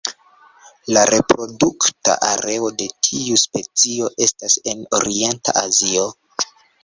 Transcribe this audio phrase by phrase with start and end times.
[0.95, 6.09] La reprodukta areo de tiu specio estas en Orienta Azio.